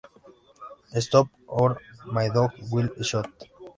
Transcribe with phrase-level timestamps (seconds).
[0.99, 3.29] Stop, or My Dog Will Shoot!